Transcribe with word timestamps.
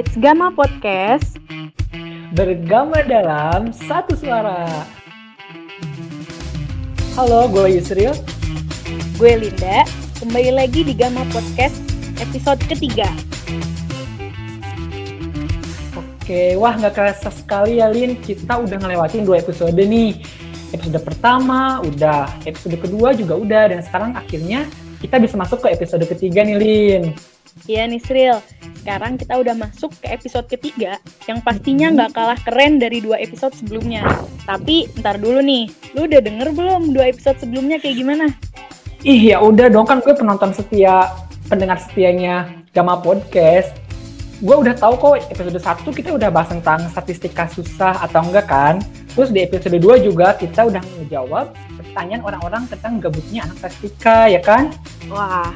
It's 0.00 0.16
Gama 0.16 0.48
Podcast. 0.56 1.36
Bergama 2.32 3.04
dalam 3.04 3.68
satu 3.68 4.16
suara. 4.16 4.64
Halo, 7.12 7.44
gue 7.52 7.76
Yusril. 7.76 8.16
Gue 9.20 9.36
Linda. 9.36 9.84
Kembali 10.16 10.56
lagi 10.56 10.88
di 10.88 10.96
Gama 10.96 11.20
Podcast 11.28 11.76
episode 12.16 12.64
ketiga. 12.64 13.12
Oke, 15.92 16.56
wah 16.56 16.80
nggak 16.80 16.96
kerasa 16.96 17.28
sekali 17.28 17.84
ya 17.84 17.92
Lin, 17.92 18.16
kita 18.24 18.56
udah 18.56 18.80
ngelewatin 18.80 19.28
dua 19.28 19.44
episode 19.44 19.76
nih. 19.76 20.16
Episode 20.72 20.96
pertama 21.04 21.84
udah, 21.84 22.24
episode 22.48 22.80
kedua 22.80 23.12
juga 23.12 23.36
udah, 23.36 23.76
dan 23.76 23.84
sekarang 23.84 24.16
akhirnya 24.16 24.64
kita 25.04 25.20
bisa 25.20 25.36
masuk 25.36 25.60
ke 25.60 25.76
episode 25.76 26.08
ketiga 26.08 26.40
nih 26.40 26.56
Lin. 26.56 27.02
Iya 27.68 27.84
nih 27.84 28.00
Sril, 28.00 28.40
sekarang 28.80 29.20
kita 29.20 29.36
udah 29.36 29.52
masuk 29.52 29.92
ke 30.00 30.08
episode 30.08 30.48
ketiga 30.48 30.96
yang 31.28 31.44
pastinya 31.44 31.92
nggak 31.92 32.16
kalah 32.16 32.40
keren 32.40 32.80
dari 32.80 33.04
dua 33.04 33.20
episode 33.20 33.52
sebelumnya. 33.52 34.08
Tapi 34.48 34.88
ntar 35.04 35.20
dulu 35.20 35.44
nih, 35.44 35.68
lu 35.92 36.08
udah 36.08 36.20
denger 36.24 36.48
belum 36.56 36.96
dua 36.96 37.12
episode 37.12 37.36
sebelumnya 37.36 37.76
kayak 37.76 38.00
gimana? 38.00 38.26
Ih 39.04 39.36
ya 39.36 39.40
udah 39.40 39.68
dong 39.68 39.84
kan 39.84 40.00
gue 40.00 40.12
penonton 40.16 40.56
setia, 40.56 41.12
pendengar 41.52 41.76
setianya 41.76 42.64
Gama 42.72 42.96
Podcast. 43.00 43.76
Gue 44.40 44.56
udah 44.56 44.72
tahu 44.72 44.96
kok 44.96 45.28
episode 45.28 45.60
1 45.60 45.84
kita 45.92 46.16
udah 46.16 46.32
bahas 46.32 46.48
tentang 46.48 46.88
statistika 46.88 47.44
susah 47.52 48.00
atau 48.00 48.24
enggak 48.24 48.48
kan. 48.48 48.80
Terus 49.12 49.28
di 49.28 49.44
episode 49.44 49.76
2 49.76 50.00
juga 50.00 50.32
kita 50.40 50.64
udah 50.64 50.80
ngejawab 50.80 51.52
pertanyaan 51.76 52.24
orang-orang 52.24 52.64
tentang 52.72 52.96
gabutnya 53.04 53.44
anak 53.44 53.60
statistika 53.60 54.32
ya 54.32 54.40
kan? 54.40 54.72
Wah, 55.12 55.52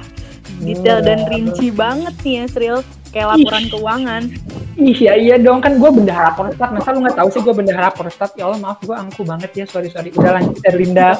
detail 0.60 1.00
dan 1.00 1.24
rinci 1.32 1.72
banget 1.72 2.12
nih 2.20 2.34
ya 2.40 2.44
Sril, 2.52 2.78
kayak 3.14 3.28
laporan 3.30 3.62
Ih. 3.62 3.70
keuangan. 3.70 4.22
Ih 4.74 4.98
ya 4.98 5.14
iya 5.14 5.38
dong 5.38 5.62
kan 5.62 5.78
gue 5.78 5.86
bendahara 5.86 6.34
Porstat 6.34 6.74
masa 6.74 6.90
lu 6.90 7.06
nggak 7.06 7.14
tahu 7.14 7.28
sih 7.30 7.40
gue 7.46 7.54
bendahara 7.54 7.94
Porstat 7.94 8.34
ya 8.34 8.50
Allah 8.50 8.58
maaf 8.58 8.82
gue 8.82 8.90
angku 8.90 9.22
banget 9.22 9.54
ya 9.54 9.64
sorry 9.70 9.86
sorry 9.86 10.10
udah 10.10 10.34
lanjut 10.34 10.58
Erlinda 10.66 11.14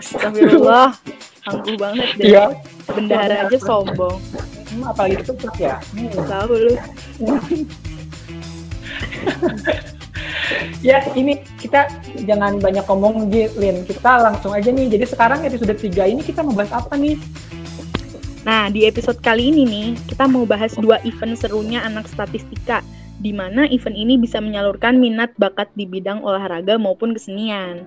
Astagfirullah, 0.00 0.96
angkuh 1.44 1.76
banget 1.76 2.08
deh. 2.16 2.32
iya 2.32 2.56
Bendahara 2.88 3.44
aja 3.44 3.58
sombong. 3.60 4.16
hmm, 4.72 4.88
apalagi 4.88 5.20
itu 5.20 5.32
Porstat 5.36 5.60
ya 5.60 5.76
hmm. 5.92 6.24
Tahu 6.24 6.52
lu. 6.56 6.72
ya 10.80 11.04
ini 11.12 11.44
kita 11.60 11.92
jangan 12.24 12.56
banyak 12.56 12.84
ngomong 12.88 13.28
Lin 13.30 13.84
kita 13.84 14.24
langsung 14.24 14.56
aja 14.56 14.72
nih 14.72 14.88
jadi 14.88 15.04
sekarang 15.04 15.44
episode 15.44 15.76
3 15.76 16.16
ini 16.16 16.24
kita 16.24 16.40
mau 16.40 16.56
bahas 16.56 16.72
apa 16.72 16.96
nih 16.96 17.20
Nah, 18.50 18.66
di 18.66 18.82
episode 18.82 19.22
kali 19.22 19.54
ini 19.54 19.62
nih, 19.62 19.88
kita 20.10 20.26
mau 20.26 20.42
bahas 20.42 20.74
dua 20.74 20.98
event 21.06 21.38
serunya 21.38 21.86
anak 21.86 22.10
statistika, 22.10 22.82
di 23.22 23.30
mana 23.30 23.70
event 23.70 23.94
ini 23.94 24.18
bisa 24.18 24.42
menyalurkan 24.42 24.98
minat 24.98 25.30
bakat 25.38 25.70
di 25.78 25.86
bidang 25.86 26.18
olahraga 26.26 26.74
maupun 26.74 27.14
kesenian. 27.14 27.86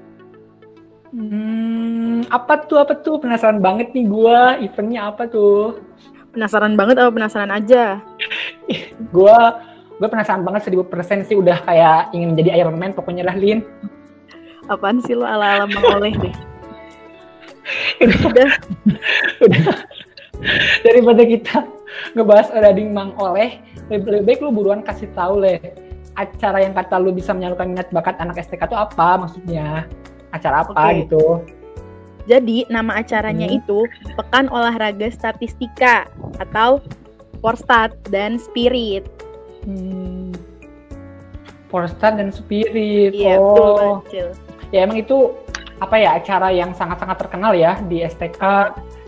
hmm, 1.11 2.31
apa 2.31 2.63
tuh 2.63 2.79
apa 2.79 2.95
tuh 2.95 3.19
penasaran 3.19 3.59
banget 3.59 3.91
nih 3.91 4.07
gue 4.07 4.39
eventnya 4.63 5.11
apa 5.11 5.27
tuh 5.27 5.83
Penasaran 6.31 6.79
banget 6.79 6.95
apa 6.95 7.11
penasaran 7.11 7.51
aja? 7.51 7.99
gue 9.11 9.37
gue 9.99 10.07
penasaran 10.07 10.47
banget 10.47 10.71
1000% 10.71 11.27
sih 11.27 11.35
udah 11.35 11.59
kayak 11.67 12.15
ingin 12.15 12.33
menjadi 12.33 12.63
Iron 12.63 12.79
Man 12.79 12.95
pokoknya 12.95 13.27
lah 13.27 13.35
Lin 13.35 13.67
Apaan 14.71 15.03
sih 15.03 15.11
lo 15.11 15.27
ala-ala 15.27 15.67
mengoleh 15.67 16.15
deh? 16.15 16.35
Udah, 18.03 18.51
udah 19.39 19.75
daripada 20.87 21.21
kita 21.23 21.55
ngebahas 22.13 22.49
Rading 22.51 22.91
Mang 22.91 23.13
Oleh 23.17 23.61
lebih, 23.87 24.23
baik 24.23 24.39
lu 24.41 24.49
buruan 24.49 24.81
kasih 24.81 25.07
tahu 25.13 25.39
leh 25.39 25.59
acara 26.13 26.61
yang 26.61 26.73
kata 26.73 26.97
lu 26.97 27.09
bisa 27.09 27.33
menyalurkan 27.33 27.73
minat 27.73 27.89
bakat 27.89 28.17
anak 28.17 28.37
STK 28.37 28.69
itu 28.69 28.77
apa 28.77 29.17
maksudnya 29.17 29.89
acara 30.29 30.61
apa 30.61 30.73
Oke. 30.73 30.93
gitu 31.05 31.25
jadi 32.23 32.63
nama 32.69 33.03
acaranya 33.03 33.45
Hmm. 33.45 33.59
itu 33.59 33.79
Pekan 34.15 34.47
Olahraga 34.47 35.11
Statistika 35.11 36.07
atau 36.39 36.79
Porstat 37.43 37.91
dan 38.07 38.39
Spirit. 38.39 39.03
hmm. 39.67 40.31
Porstat 41.67 42.15
dan 42.15 42.29
Spirit 42.29 43.11
Iya, 43.11 43.35
betul 43.41 43.41
oh 43.41 43.75
banget, 43.75 44.07
Cil. 44.07 44.27
ya 44.71 44.79
emang 44.85 44.97
itu 45.01 45.33
apa 45.81 45.95
ya 45.97 46.15
acara 46.15 46.53
yang 46.53 46.71
sangat-sangat 46.71 47.17
terkenal 47.19 47.51
ya 47.51 47.81
di 47.83 47.99
STK 47.99 48.39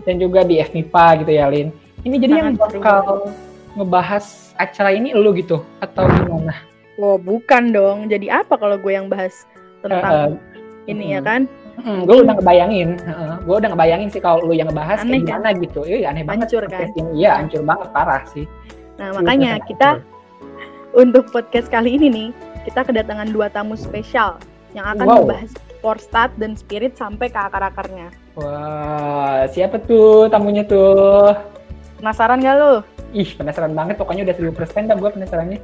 dan 0.06 0.22
juga 0.22 0.46
di 0.46 0.62
FMIPA 0.62 1.26
gitu 1.26 1.32
ya 1.34 1.50
Lin 1.50 1.68
ini 2.06 2.16
jadi 2.22 2.32
yang 2.38 2.56
bakal 2.56 3.28
ngebahas 3.76 4.54
acara 4.56 4.94
ini 4.94 5.12
lu 5.12 5.36
gitu 5.36 5.60
atau 5.84 6.08
gimana 6.08 6.54
Oh, 6.96 7.20
bukan 7.20 7.76
dong. 7.76 8.08
Jadi 8.08 8.32
apa 8.32 8.56
kalau 8.56 8.80
gue 8.80 8.92
yang 8.92 9.12
bahas 9.12 9.44
tentang 9.84 10.40
ini 10.88 11.12
ya 11.12 11.20
mm. 11.20 11.26
kan? 11.28 11.40
Hmm, 11.76 12.08
gue 12.08 12.24
udah 12.24 12.40
ngebayangin, 12.40 12.96
gue 13.44 13.56
udah 13.60 13.68
ngebayangin 13.76 14.08
sih 14.08 14.22
kalau 14.24 14.40
lu 14.48 14.56
yang 14.56 14.72
ngebahas 14.72 15.04
Aneh, 15.04 15.20
kayak 15.20 15.28
gimana 15.28 15.48
gitu. 15.60 15.80
Iya 15.84 16.08
aneh 16.08 16.24
banget. 16.24 16.48
Hancur, 16.48 16.62
kan? 16.64 16.70
podcast 16.72 16.94
ini. 16.96 17.10
Iya 17.20 17.30
hancur 17.36 17.62
banget 17.68 17.88
parah 17.92 18.22
sih. 18.32 18.44
Nah, 18.96 19.08
makanya 19.12 19.60
kita 19.68 20.00
untuk 20.96 21.28
podcast 21.28 21.68
kali 21.68 22.00
ini 22.00 22.06
nih, 22.08 22.28
kita 22.64 22.80
kedatangan 22.80 23.28
dua 23.28 23.52
tamu 23.52 23.76
spesial 23.76 24.40
yang 24.72 24.88
akan 24.88 25.04
Wow. 25.04 25.16
membahas 25.28 25.52
Porstat 25.86 26.34
dan 26.34 26.58
Spirit 26.58 26.98
sampai 26.98 27.30
ke 27.30 27.38
akar-akarnya. 27.38 28.10
Wah 28.34 29.46
siapa 29.54 29.78
tuh 29.78 30.26
tamunya 30.26 30.66
tuh? 30.66 31.30
Penasaran 32.02 32.42
gak 32.42 32.56
lo? 32.58 32.82
Ih 33.14 33.30
penasaran 33.38 33.70
banget. 33.70 33.94
Pokoknya 33.94 34.26
udah 34.26 34.34
1000% 34.34 34.90
dah 34.90 34.98
gue 34.98 35.10
penasarannya. 35.14 35.60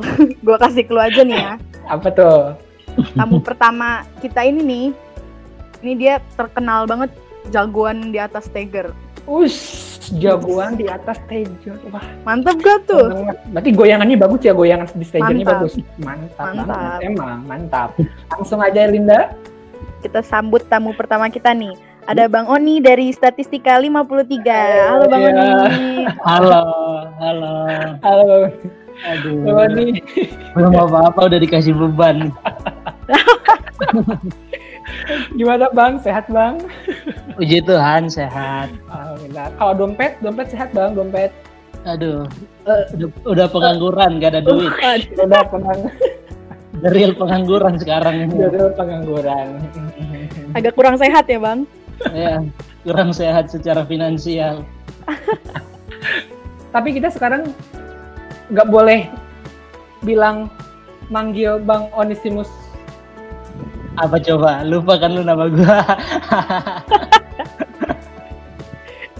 Gue 0.46 0.56
kasih 0.58 0.90
clue 0.90 1.06
aja 1.06 1.22
nih 1.22 1.38
ya. 1.38 1.54
Apa 1.86 2.08
tuh? 2.10 2.58
Tamu 3.14 3.38
pertama 3.38 4.02
kita 4.18 4.42
ini 4.42 4.60
nih, 4.64 4.86
ini 5.86 5.92
dia 5.94 6.18
terkenal 6.34 6.88
banget 6.90 7.14
jagoan 7.54 8.10
di 8.10 8.18
atas 8.18 8.50
Tiger. 8.50 8.90
Ush, 9.28 9.89
jagoan 10.12 10.74
di 10.74 10.84
atas 10.84 11.16
stage. 11.22 11.70
Wah, 11.86 12.02
Mantep 12.22 12.58
gak 12.58 12.78
tuh? 12.84 13.08
banget. 13.08 13.36
Berarti 13.48 13.68
goyangannya 13.70 14.16
bagus 14.16 14.40
ya, 14.40 14.52
goyangan 14.52 14.84
di 14.88 15.02
stage-nya 15.02 15.32
Mantap. 15.36 15.52
bagus. 15.56 15.72
Mantap, 15.96 16.44
Mantap. 16.48 16.66
banget. 16.66 16.98
Emang 17.04 17.36
mantap. 17.44 17.88
Langsung 18.28 18.58
aja 18.58 18.80
Linda. 18.84 19.32
Kita 20.00 20.20
sambut 20.20 20.60
tamu 20.64 20.92
pertama 20.92 21.26
kita 21.26 21.50
nih. 21.50 21.72
Ada 22.02 22.26
Bang 22.26 22.46
Oni 22.46 22.78
dari 22.78 23.10
Statistika 23.10 23.76
53. 23.76 24.88
Halo 24.88 25.04
Bang 25.06 25.20
Iya. 25.20 25.30
Oni. 25.30 25.88
Halo, 26.18 26.60
halo. 27.16 27.52
Halo, 28.00 28.26
Aduh, 29.00 29.32
Halo 29.46 29.62
nih. 29.70 29.90
belum 30.52 30.72
apa-apa 30.76 31.18
udah 31.26 31.38
dikasih 31.38 31.72
beban. 31.72 32.28
Gimana 35.34 35.70
bang? 35.72 35.98
Sehat 36.00 36.26
bang? 36.28 36.58
Puji 37.36 37.62
Tuhan, 37.64 38.10
sehat. 38.10 38.68
Alhamdulillah. 38.90 39.46
Kalau 39.56 39.72
dompet, 39.74 40.12
dompet 40.20 40.48
sehat 40.50 40.70
bang, 40.72 40.92
dompet. 40.94 41.30
Aduh, 41.88 42.28
eh, 42.68 42.84
udah, 42.96 43.08
udah 43.24 43.46
pengangguran, 43.48 44.20
gak 44.20 44.36
ada 44.36 44.42
duit. 44.44 44.68
Udah 45.16 45.42
pengang, 45.48 45.88
The 46.80 46.88
real 46.92 47.12
pengangguran 47.12 47.76
sekarang 47.76 48.24
ini. 48.24 48.34
udah 48.40 48.72
pengangguran. 48.72 49.60
Agak 50.56 50.72
kurang 50.72 50.96
sehat 50.96 51.28
ya 51.28 51.36
Bang? 51.36 51.68
Ya, 52.16 52.40
kurang 52.88 53.12
sehat 53.12 53.52
secara 53.52 53.84
finansial. 53.84 54.64
Tapi 56.72 56.96
kita 56.96 57.12
sekarang 57.12 57.52
nggak 58.48 58.68
boleh 58.70 59.12
bilang 60.00 60.48
manggil 61.12 61.60
bang 61.60 61.90
Onisimus. 61.92 62.48
Apa 63.98 64.16
coba? 64.22 64.62
Lupa 64.62 64.94
kan 65.00 65.10
lu 65.16 65.22
nama 65.26 65.50
gua. 65.50 65.82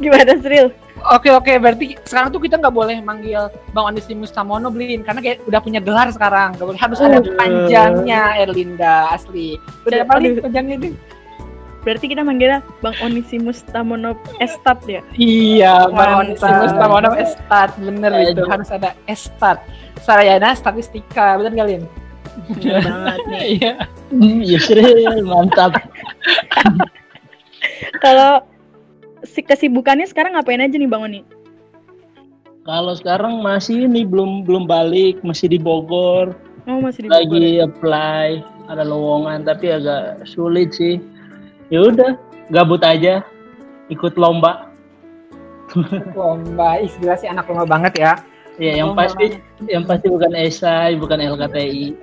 Gimana 0.03 0.33
Sril? 0.41 0.71
Oke 1.01 1.33
oke, 1.33 1.57
berarti 1.57 1.97
sekarang 2.05 2.29
tuh 2.29 2.45
kita 2.45 2.61
nggak 2.61 2.77
boleh 2.77 3.01
manggil 3.01 3.49
bang 3.73 3.85
Onisimus 3.89 4.37
Samono 4.37 4.69
beliin 4.69 5.01
karena 5.01 5.25
kayak 5.25 5.41
udah 5.49 5.61
punya 5.65 5.81
gelar 5.81 6.13
sekarang. 6.13 6.53
Nggak 6.57 6.67
boleh 6.69 6.81
harus 6.81 6.99
ada 7.01 7.19
Aduh. 7.25 7.37
panjangnya 7.41 8.23
Erlinda 8.37 9.09
asli. 9.17 9.57
Udah 9.89 10.05
apa 10.05 10.21
nih 10.21 10.37
Aduh. 10.37 10.45
panjangnya 10.45 10.77
nih? 10.77 10.95
Berarti 11.81 12.13
kita 12.13 12.21
manggilnya 12.21 12.61
Bang 12.85 12.93
Onisimus 13.01 13.65
Tamono 13.73 14.13
Estat 14.37 14.85
ya? 14.85 15.01
Iya, 15.17 15.89
Bang 15.89 16.37
Mantap. 16.37 16.45
Onesimus 16.45 16.73
Tamono 16.77 17.11
Estat, 17.17 17.71
bener 17.81 18.13
Aduh. 18.13 18.33
itu 18.37 18.43
harus 18.45 18.69
ada 18.69 18.93
Estat. 19.09 19.65
Sarayana 20.05 20.53
Statistika, 20.53 21.41
bener 21.41 21.57
nggak 21.57 21.69
Banget 22.49 23.21
nih. 23.29 23.45
Iya. 23.59 23.73
Hmm, 24.11 24.41
Yusril, 24.43 25.23
mantap. 25.25 25.77
Kalau 28.01 28.45
si 29.27 29.45
kesibukannya 29.45 30.09
sekarang 30.09 30.35
ngapain 30.35 30.65
aja 30.65 30.77
nih 30.81 30.89
Bang 30.89 31.05
Oni? 31.05 31.21
Kalau 32.65 32.93
sekarang 32.97 33.41
masih 33.41 33.89
ini 33.89 34.05
belum 34.05 34.45
belum 34.45 34.65
balik, 34.69 35.21
masih 35.25 35.49
di 35.53 35.59
Bogor. 35.61 36.37
Oh 36.69 36.81
masih 36.81 37.05
di 37.05 37.09
Bogor. 37.09 37.19
Lagi 37.21 37.47
apply, 37.61 38.29
ada 38.69 38.85
lowongan 38.85 39.45
tapi 39.45 39.73
agak 39.73 40.25
sulit 40.29 40.73
sih. 40.77 41.01
Ya 41.73 41.87
udah, 41.87 42.21
gabut 42.53 42.85
aja, 42.85 43.25
ikut 43.89 44.15
lomba. 44.21 44.71
Lomba, 46.17 46.83
ih 46.83 46.91
gila 47.01 47.15
sih 47.17 47.31
anak 47.31 47.49
lomba 47.49 47.65
banget 47.67 47.95
ya. 47.97 48.13
Ya, 48.61 48.77
yang 48.77 48.93
pasti 48.93 49.41
yang 49.67 49.89
pasti 49.89 50.07
bukan 50.07 50.37
esai, 50.37 50.93
bukan 50.95 51.17
LKTI. 51.17 51.97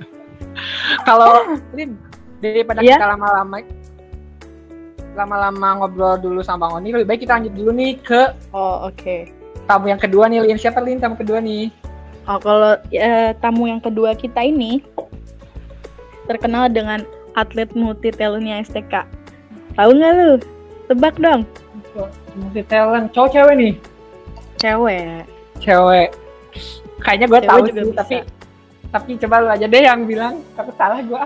Kalau 1.06 1.54
Lin, 1.72 1.94
daripada 2.42 2.82
Iya? 2.82 2.98
kita 2.98 3.06
lama-lama 3.08 3.56
lama-lama 5.10 5.68
ngobrol 5.78 6.18
dulu 6.18 6.40
sama 6.42 6.66
Bang 6.66 6.82
Oni, 6.82 6.90
lebih 6.90 7.06
baik 7.06 7.20
kita 7.22 7.38
lanjut 7.38 7.54
dulu 7.54 7.70
nih 7.70 7.98
ke 7.98 8.34
Oh, 8.50 8.86
oke. 8.86 9.30
tamu 9.66 9.86
yang 9.86 9.98
kedua 9.98 10.26
nih, 10.26 10.42
Lin. 10.42 10.58
Siapa 10.58 10.82
Lin 10.82 10.98
tamu 10.98 11.14
kedua 11.14 11.38
nih? 11.38 11.70
Oh, 12.26 12.38
kalau 12.38 12.74
eh, 12.90 13.30
tamu 13.38 13.66
yang 13.66 13.78
kedua 13.78 14.14
kita 14.14 14.42
ini 14.42 14.82
terkenal 16.26 16.66
dengan 16.66 17.02
atlet 17.34 17.70
multi 17.74 18.10
talentnya 18.10 18.58
STK. 18.60 19.06
Tahu 19.74 19.90
nggak 19.94 20.12
lu? 20.14 20.30
Tebak 20.86 21.14
dong. 21.18 21.46
Multi 22.34 22.62
talent, 22.66 23.10
cowok 23.10 23.30
cewek 23.30 23.54
nih? 23.54 23.72
Cewek. 24.58 25.26
Cewek. 25.60 26.08
Kayaknya 27.00 27.26
gue 27.28 27.40
tahu 27.42 27.60
juga 27.64 27.80
sih, 27.80 27.84
bisa. 27.86 28.00
tapi 28.00 28.16
tapi 28.90 29.10
coba 29.16 29.34
lu 29.38 29.48
aja 29.48 29.64
deh 29.64 29.82
yang 29.82 30.02
bilang. 30.04 30.40
Tapi 30.52 30.70
salah 30.74 31.00
gue. 31.00 31.22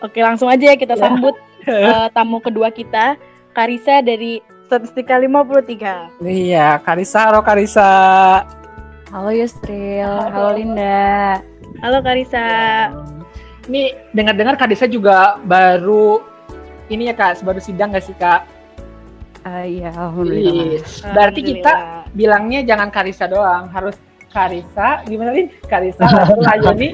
Oke, 0.00 0.18
langsung 0.20 0.48
aja 0.48 0.64
ya 0.64 0.76
kita 0.76 0.94
Ya. 0.94 1.02
sambut 1.04 1.34
eh, 1.68 2.06
tamu 2.10 2.38
kedua 2.38 2.68
kita, 2.68 3.16
Karisa 3.52 4.00
dari 4.00 4.40
Statistika 4.66 5.16
53. 5.16 6.20
Iya, 6.20 6.76
Karisa, 6.80 7.28
halo 7.28 7.40
Karisa. 7.40 7.88
Halo 9.08 9.32
Yusril, 9.32 10.04
Halo. 10.04 10.28
halo 10.28 10.48
Linda. 10.52 11.40
Halo 11.80 11.98
Karisa. 12.04 12.44
Ini 13.64 14.12
dengar-dengar 14.12 14.56
Karisa 14.56 14.84
juga 14.84 15.40
baru 15.40 16.20
ini 16.88 17.08
ya 17.08 17.14
kak, 17.14 17.40
baru 17.40 17.60
sidang 17.60 17.92
gak 17.92 18.04
sih 18.04 18.16
kak? 18.16 18.44
Ah, 19.44 19.64
Iya, 19.64 19.92
alhamdulillah. 19.92 20.76
Iya. 20.76 21.08
Berarti 21.12 21.40
kita. 21.42 21.72
Bilangnya 22.12 22.60
jangan 22.64 22.88
Karisa 22.92 23.28
doang, 23.28 23.68
harus 23.72 23.96
Karisa, 24.28 25.00
gimana 25.08 25.32
Lin? 25.32 25.48
Karisa, 25.64 26.04
lalu 26.04 26.36
Layoni. 26.44 26.88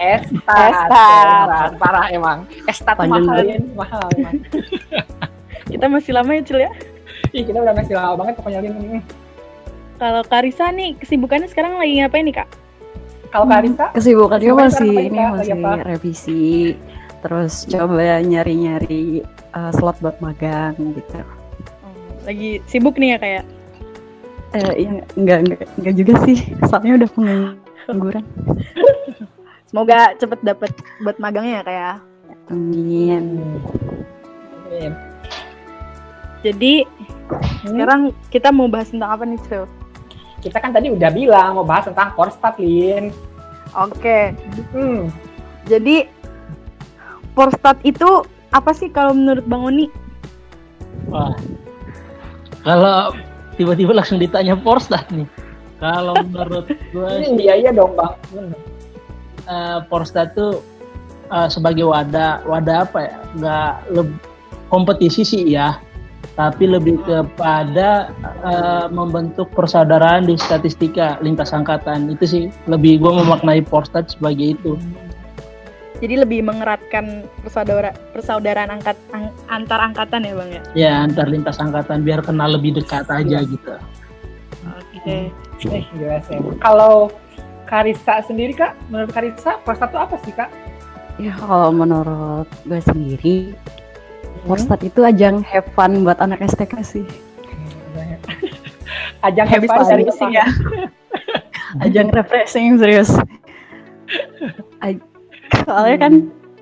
Estat. 0.00 0.72
Estat. 0.88 1.76
Parah 1.76 2.08
emang. 2.08 2.48
Estat 2.64 2.96
tuh 2.96 3.04
mahal, 3.04 3.28
banget. 3.28 3.44
Lin. 3.44 3.62
Mahal 3.76 4.02
emang. 4.16 4.34
kita 5.72 5.84
masih 5.84 6.12
lama 6.16 6.30
ya, 6.32 6.42
Cil 6.48 6.60
ya? 6.64 6.72
Ih, 7.36 7.44
kita 7.44 7.60
udah 7.60 7.74
masih 7.76 7.92
lama 7.92 8.24
banget 8.24 8.34
pokoknya 8.40 8.60
Lin. 8.64 8.72
Hmm. 8.72 9.02
Kalau 10.00 10.22
Karisa 10.24 10.72
nih 10.72 10.96
kesibukannya 10.96 11.48
sekarang 11.52 11.76
lagi 11.76 12.00
ngapain 12.00 12.24
nih, 12.24 12.36
Kak? 12.40 12.48
Kalau 13.28 13.44
Karisa, 13.44 13.92
Kesibukannya 13.92 14.40
Kesibukannya 14.40 14.72
masih 14.72 14.92
ini 14.96 15.20
masih 15.20 15.84
revisi, 15.84 16.46
terus 17.20 17.68
coba 17.68 18.24
nyari-nyari 18.24 19.20
uh, 19.52 19.68
slot 19.76 20.00
buat 20.00 20.16
magang 20.24 20.72
gitu. 20.96 21.20
Lagi 22.24 22.64
sibuk 22.64 22.96
nih 22.96 23.16
ya 23.16 23.18
kayak. 23.20 23.44
Eh, 24.48 24.72
iya, 24.80 25.04
enggak, 25.12 25.38
enggak, 25.44 25.60
enggak 25.76 25.94
juga 25.94 26.12
sih, 26.24 26.38
soalnya 26.64 27.04
udah 27.04 27.10
pengangguran. 27.12 28.24
Semoga 29.68 30.16
cepet 30.16 30.40
dapet 30.40 30.72
buat 31.04 31.20
magangnya 31.20 31.60
ya 31.60 31.62
kayak. 31.64 31.96
Amin. 32.48 33.24
Lin. 34.68 34.92
Jadi 36.40 36.88
Hmm. 37.28 37.76
sekarang 37.76 38.00
kita 38.32 38.48
mau 38.48 38.72
bahas 38.72 38.88
tentang 38.88 39.12
apa 39.12 39.28
nih, 39.28 39.36
Cil? 39.44 39.68
kita 40.38 40.62
kan 40.62 40.70
tadi 40.70 40.86
udah 40.88 41.10
bilang 41.10 41.58
mau 41.58 41.66
bahas 41.66 41.90
tentang 41.90 42.14
Korstat, 42.14 42.56
Lin. 42.56 43.10
Oke, 43.74 44.32
Hmm. 44.72 45.12
jadi 45.66 46.08
Porstat 47.34 47.76
itu 47.84 48.24
apa 48.48 48.70
sih 48.72 48.88
kalau 48.88 49.12
menurut 49.12 49.44
Bang 49.44 49.66
Oni? 49.66 49.92
Wah. 51.10 51.36
Kalau 52.62 53.12
tiba-tiba 53.58 53.92
langsung 53.92 54.16
ditanya 54.16 54.54
Porstat 54.54 55.10
nih. 55.10 55.26
Kalau 55.78 56.14
menurut 56.26 56.66
gue 56.70 57.08
Ini 57.22 57.38
iya 57.38 57.54
iya 57.58 57.70
dong 57.70 57.94
bang. 57.94 58.14
Bener. 58.30 58.58
eh, 59.44 59.78
Porstat 59.86 60.32
tuh 60.32 60.62
eh, 61.28 61.48
sebagai 61.50 61.84
wadah 61.84 62.46
wadah 62.46 62.86
apa 62.86 62.98
ya 63.02 63.14
nggak 63.34 63.72
leb- 63.92 64.20
kompetisi 64.68 65.24
sih 65.24 65.42
ya 65.48 65.80
tapi 66.34 66.70
lebih 66.70 67.02
kepada 67.02 68.10
eh, 68.44 68.86
membentuk 68.90 69.50
persaudaraan 69.54 70.26
di 70.26 70.38
statistika 70.38 71.18
lintas 71.18 71.50
angkatan 71.50 72.10
itu 72.10 72.24
sih 72.26 72.44
lebih 72.66 73.02
gue 73.02 73.12
memaknai 73.12 73.62
Porstat 73.62 74.14
sebagai 74.14 74.54
itu 74.54 74.78
Jadi 75.98 76.14
lebih 76.14 76.46
mengeratkan 76.46 77.26
persaudara 77.42 77.90
persaudaraan 78.14 78.70
angkat 78.70 78.94
ang- 79.10 79.34
antar 79.50 79.82
angkatan 79.82 80.22
ya, 80.22 80.34
Bang 80.38 80.50
ya? 80.50 80.62
ya 80.72 80.92
antar 81.02 81.26
lintas 81.26 81.58
angkatan 81.58 82.06
biar 82.06 82.22
kenal 82.22 82.54
lebih 82.54 82.78
dekat 82.78 83.10
aja 83.10 83.42
gitu 83.42 83.74
Oke. 84.68 85.30
Eh, 85.66 85.82
gila 85.94 86.22
sih. 86.22 86.38
Kalau 86.62 87.10
Karisa 87.66 88.22
sendiri 88.22 88.54
kak, 88.54 88.78
menurut 88.88 89.10
Karisa 89.10 89.58
Korstat 89.66 89.90
itu 89.90 89.98
apa 89.98 90.16
sih 90.22 90.32
kak? 90.32 90.50
Ya 91.18 91.34
kalau 91.34 91.74
menurut 91.74 92.46
gue 92.62 92.78
sendiri, 92.78 93.36
Hmm? 94.46 94.80
Itu 94.80 95.02
ajang 95.02 95.42
have 95.42 95.66
fun 95.74 96.06
buat 96.06 96.22
anak 96.22 96.40
STK 96.46 96.72
sih. 96.80 97.04
Ajang 99.26 99.50
Habis 99.50 99.66
hebat 99.66 99.82
dari 99.90 100.04
ya. 100.30 100.46
ajang 101.84 102.08
refreshing 102.08 102.80
serius 102.80 103.12
soalnya 105.64 105.98
kan 105.98 106.12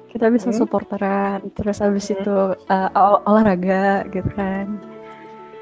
kita 0.08 0.26
bisa 0.28 0.48
Hmm. 0.48 0.58
supporteran 0.58 1.38
terus 1.52 1.78
habis 1.78 2.08
itu 2.08 2.36
uh, 2.56 2.88
ol- 2.92 3.22
olahraga 3.24 4.06
gitu 4.08 4.28
kan 4.32 4.80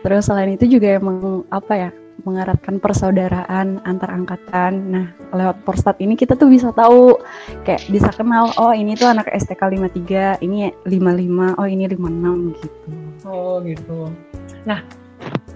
terus 0.01 0.29
selain 0.29 0.53
itu 0.53 0.69
juga 0.69 0.97
emang 0.97 1.43
apa 1.49 1.75
ya 1.75 1.91
mengeratkan 2.23 2.79
persaudaraan 2.79 3.83
antar 3.83 4.15
angkatan 4.15 4.73
nah 4.87 5.07
lewat 5.35 5.67
Porstat 5.67 5.99
ini 5.99 6.15
kita 6.15 6.39
tuh 6.39 6.47
bisa 6.47 6.71
tahu 6.71 7.19
kayak 7.67 7.83
bisa 7.91 8.07
kenal 8.15 8.55
oh 8.55 8.71
ini 8.71 8.95
tuh 8.95 9.11
anak 9.11 9.27
STK 9.35 9.75
53 9.75 10.39
ini 10.41 10.71
55 10.87 11.59
oh 11.59 11.67
ini 11.67 11.85
56 11.91 12.55
gitu 12.63 12.91
Oh 13.25 13.57
gitu. 13.65 14.13
Nah, 14.69 14.85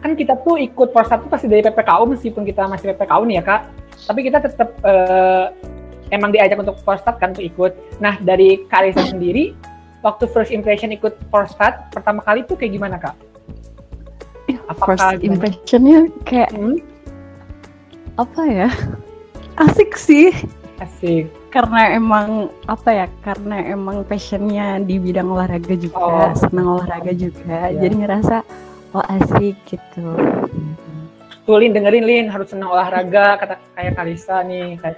kan 0.01 0.17
kita 0.17 0.41
tuh 0.41 0.57
ikut 0.57 0.89
Korstat 0.89 1.21
tuh 1.21 1.29
pasti 1.29 1.47
dari 1.47 1.61
PPKU 1.61 2.09
meskipun 2.09 2.43
kita 2.43 2.65
masih 2.65 2.97
PPKU 2.97 3.23
nih 3.29 3.37
ya 3.39 3.45
kak. 3.45 3.61
Tapi 4.09 4.21
kita 4.25 4.41
tetap 4.41 4.73
eh, 4.81 5.45
emang 6.09 6.31
diajak 6.31 6.57
untuk 6.57 6.77
Korstat 6.81 7.17
kan 7.17 7.31
untuk 7.31 7.45
ikut. 7.45 7.73
Nah 7.99 8.17
dari 8.19 8.65
Karisa 8.65 9.05
sendiri, 9.05 9.53
waktu 10.01 10.25
first 10.27 10.49
impression 10.49 10.89
ikut 10.89 11.17
Korstat 11.29 11.91
pertama 11.91 12.21
kali 12.21 12.43
tuh 12.43 12.55
kayak 12.55 12.73
gimana 12.73 12.97
kak? 12.97 13.15
Apakah 14.67 14.87
first 14.87 15.05
gimana? 15.17 15.27
impressionnya 15.29 15.99
kayak 16.23 16.51
Hmm? 16.53 16.77
apa 18.17 18.43
ya 18.45 18.69
asik 19.63 19.95
sih 19.95 20.35
Asik. 20.77 21.31
karena 21.49 21.95
emang 21.95 22.51
apa 22.67 22.91
ya 22.93 23.07
karena 23.21 23.63
emang 23.65 24.03
passionnya 24.03 24.79
di 24.79 24.99
bidang 24.99 25.29
olahraga 25.29 25.73
juga 25.73 25.99
Oh. 25.99 26.35
senang 26.35 26.69
olahraga 26.75 27.13
juga 27.13 27.71
Iya. 27.71 27.79
jadi 27.79 27.95
ngerasa 27.97 28.37
oh 28.91 29.05
asik 29.09 29.55
gitu 29.65 30.19
Tuh 31.45 31.57
Lin 31.57 31.73
dengerin 31.73 32.05
Lin 32.05 32.27
harus 32.27 32.51
senang 32.51 32.69
olahraga 32.69 33.39
kata 33.39 33.55
kayak 33.73 33.95
Karisa 33.95 34.43
nih 34.43 34.77
kayak 34.77 34.97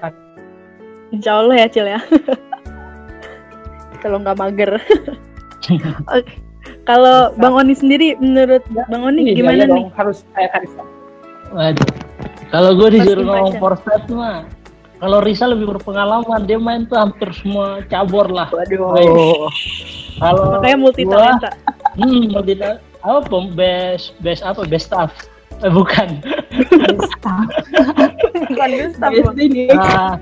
Insya 1.11 1.43
Allah 1.43 1.57
ya, 1.61 1.67
Cil 1.71 1.87
ya. 1.91 2.01
Kalau 4.03 4.17
nggak 4.23 4.39
mager. 4.39 4.71
Oke. 6.15 6.33
Kalau 6.89 7.33
Bang 7.37 7.55
Oni 7.57 7.77
sendiri, 7.77 8.17
menurut 8.19 8.65
Bang 8.73 9.05
Oni 9.05 9.31
Iya, 9.31 9.35
gimana 9.37 9.63
iya 9.65 9.67
nih? 9.69 9.85
dong, 9.85 9.87
harus 9.97 10.25
kayak 10.33 10.51
Karisa. 10.57 10.83
Waduh. 11.53 11.89
Kalau 12.51 12.71
gue 12.75 12.89
disuruh 12.99 13.25
ngomong. 13.27 13.55
Porstat 13.61 14.05
mah 14.11 14.47
kalau 15.01 15.25
Risa 15.25 15.49
lebih 15.49 15.73
berpengalaman 15.73 16.45
dia 16.45 16.61
main 16.61 16.85
tuh 16.85 17.01
hampir 17.01 17.33
semua 17.33 17.81
cabur 17.89 18.29
lah 18.29 18.53
Waduh. 18.53 19.49
kalau 20.21 20.61
Makanya 20.61 20.77
multi 20.77 21.03
talenta. 21.09 21.51
Hmm, 21.97 22.29
multi 22.29 22.53
talenta. 22.53 22.85
Apa 23.01 23.49
best 23.57 24.13
best 24.21 24.45
apa 24.45 24.69
best 24.69 24.93
staff? 24.93 25.09
Eh, 25.65 25.73
bukan. 25.73 26.21
Bukan 28.51 28.71
Gustaf, 28.73 29.13
Bang. 29.13 29.37
Ah, 29.77 30.17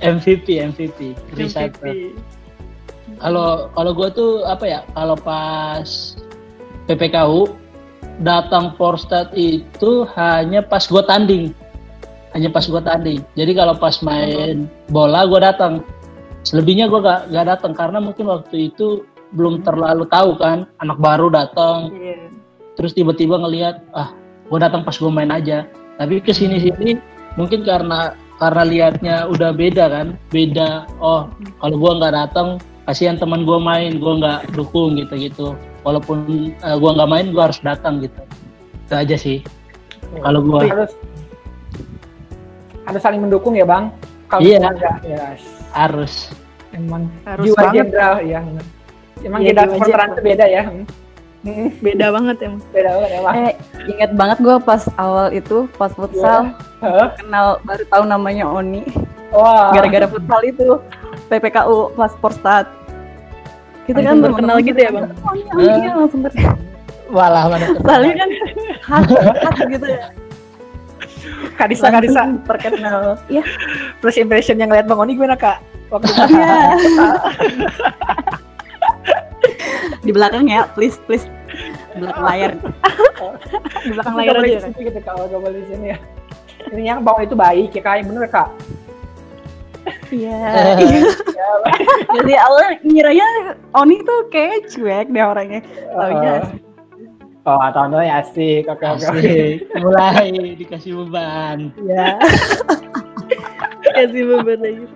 MVP 0.00 0.46
MVP. 0.60 0.98
MVP. 1.36 1.82
Kalau 3.20 3.68
kalau 3.76 3.92
gue 3.92 4.08
tuh 4.16 4.30
apa 4.48 4.64
ya? 4.64 4.80
Kalau 4.96 5.16
pas 5.20 6.16
PPKU 6.88 7.52
datang 8.20 8.76
Porstat 8.76 9.32
itu 9.36 10.08
hanya 10.16 10.64
pas 10.64 10.84
gue 10.88 11.02
tanding, 11.04 11.52
hanya 12.32 12.48
pas 12.48 12.64
gue 12.64 12.80
tanding. 12.80 13.20
Jadi 13.36 13.52
kalau 13.52 13.76
pas 13.76 14.00
main 14.00 14.68
bola 14.88 15.28
gue 15.28 15.40
datang. 15.40 15.84
Selebihnya 16.40 16.88
gue 16.88 17.04
gak, 17.04 17.28
gak 17.28 17.46
datang 17.52 17.72
karena 17.76 18.00
mungkin 18.00 18.24
waktu 18.32 18.72
itu 18.72 19.04
belum 19.36 19.60
terlalu 19.60 20.08
tahu 20.08 20.40
kan, 20.40 20.64
anak 20.80 20.96
baru 20.96 21.28
datang, 21.28 21.92
Iya. 21.92 22.32
terus 22.80 22.96
tiba-tiba 22.96 23.36
ngelihat 23.36 23.84
ah 23.92 24.16
gue 24.48 24.58
datang 24.58 24.82
pas 24.82 24.96
gue 24.96 25.06
main 25.12 25.30
aja 25.30 25.68
tapi 26.00 26.18
ke 26.18 26.32
sini 26.32 26.58
sini 26.58 26.96
mungkin 27.36 27.62
karena 27.62 28.16
karena 28.40 28.62
liatnya 28.64 29.16
udah 29.28 29.50
beda 29.52 29.84
kan 29.92 30.06
beda 30.32 30.88
oh 30.98 31.28
kalau 31.60 31.76
gue 31.76 31.92
nggak 32.00 32.14
datang 32.16 32.48
kasihan 32.88 33.20
teman 33.20 33.44
gue 33.44 33.58
main 33.60 34.00
gue 34.00 34.12
nggak 34.16 34.56
dukung 34.56 34.96
gitu 34.96 35.14
gitu 35.14 35.46
walaupun 35.84 36.24
uh, 36.64 36.76
gue 36.80 36.90
nggak 36.96 37.10
main 37.10 37.26
gue 37.30 37.42
harus 37.42 37.60
datang 37.60 38.00
gitu 38.00 38.20
itu 38.88 38.94
aja 38.96 39.16
sih 39.16 39.38
kalau 40.24 40.40
gue 40.40 40.66
harus 40.66 40.90
harus 42.88 43.00
saling 43.06 43.22
mendukung 43.22 43.54
ya 43.54 43.62
bang. 43.62 43.92
Kalau 44.26 44.42
Iya. 44.42 44.58
enggak, 44.66 44.96
ya 45.06 45.22
Harus. 45.70 46.30
emang 46.74 47.06
Harus 47.22 47.44
jiwa 47.46 47.58
banget. 47.58 47.74
jenderal 47.78 48.14
ya. 48.22 48.40
Emang 49.22 49.40
Iya, 49.42 49.48
kita 49.54 49.62
jiwa 49.62 49.70
supporteran 49.74 50.08
tuh 50.14 50.22
beda 50.26 50.46
ya. 50.46 50.62
Hmm, 51.40 51.72
Beda 51.80 52.12
banget 52.12 52.36
emang. 52.44 52.60
beda 52.68 52.90
banget 53.00 53.10
emang. 53.16 53.32
Eh, 53.32 53.52
ingat 53.88 54.10
banget 54.12 54.38
gue 54.44 54.56
pas 54.60 54.82
awal 55.00 55.32
itu, 55.32 55.64
pas 55.74 55.88
futsal, 55.88 56.52
Heeh. 56.84 57.06
kenal 57.16 57.56
baru 57.64 57.84
tahu 57.88 58.04
namanya 58.04 58.44
Oni. 58.44 58.84
Wah. 59.32 59.72
Gara-gara 59.72 60.04
futsal 60.04 60.40
itu, 60.44 60.76
PPKU 61.32 61.96
pas 61.96 62.12
Porstat. 62.20 62.68
Kita 63.88 64.04
Langsung 64.04 64.20
kan 64.20 64.24
terkenal 64.28 64.56
temen-temen 64.60 64.68
gitu 64.68 64.80
ya, 64.84 64.90
Bang? 64.92 65.04
Oni, 65.24 65.40
Oni, 65.56 65.80
ya, 65.80 65.92
langsung 65.96 66.20
terkenal. 66.20 66.56
Walah 67.10 67.44
mana 67.50 67.66
Soalnya 67.74 68.14
kan 68.14 68.30
khas, 68.84 69.04
khas 69.42 69.58
gitu 69.66 69.86
ya. 69.88 70.04
Kadisa 71.56 71.86
Kadisa. 71.88 72.22
Terkenal. 72.46 73.16
Iya, 73.26 73.42
First 73.98 74.20
impression 74.20 74.60
yang 74.60 74.68
ngeliat 74.68 74.84
Bang 74.84 75.00
Oni 75.00 75.16
gimana 75.16 75.34
kak? 75.34 75.58
Waktu 75.88 76.06
iya. 76.30 76.76
Di 80.06 80.10
belakang 80.12 80.46
ya, 80.48 80.68
please, 80.72 80.96
please. 81.04 81.26
Di 81.94 81.98
belakang 82.00 82.24
layar. 82.24 82.50
Di 83.84 83.90
belakang 83.92 84.14
layar 84.16 84.34
aja. 84.40 84.44
di 84.44 84.64
situ 84.70 84.80
gitu 84.88 85.00
kak, 85.00 85.14
nggak 85.16 85.40
boleh 85.40 85.58
di 85.60 85.66
sini 85.68 85.86
ya. 85.94 85.98
Ini 86.70 86.82
yang 86.84 86.98
Bang 87.00 87.16
Oni 87.18 87.24
itu 87.26 87.36
baik 87.36 87.70
ya 87.72 87.82
kak, 87.82 87.94
yang 88.00 88.06
bener 88.12 88.28
kak. 88.28 88.48
Iya. 90.12 90.40
Jadi 92.18 92.32
awalnya 92.36 92.72
ngiranya 92.82 93.28
Oni 93.78 94.02
tuh 94.02 94.28
kayak 94.28 94.68
cuek 94.68 95.06
deh 95.08 95.24
orangnya. 95.24 95.60
Taunya 95.94 96.44
Oh, 97.48 97.56
tahun-tahunnya 97.56 98.20
asik. 98.20 98.68
Oke, 98.68 98.84
oke, 98.84 99.06
oke. 99.08 99.16
Asik. 99.16 99.56
Mulai 99.80 100.28
dikasih 100.60 100.92
beban. 100.92 101.72
Iya. 101.80 102.20
Kasih 103.96 104.22
beban 104.28 104.58
lagi. 104.60 104.86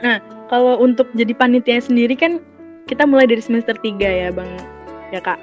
Nah, 0.00 0.18
kalau 0.52 0.76
untuk 0.84 1.08
jadi 1.16 1.32
panitia 1.32 1.80
sendiri 1.80 2.12
kan 2.12 2.36
kita 2.84 3.08
mulai 3.08 3.24
dari 3.24 3.40
semester 3.40 3.72
3 3.72 4.04
ya, 4.04 4.28
Bang. 4.28 4.52
Ya, 5.08 5.24
Kak. 5.24 5.40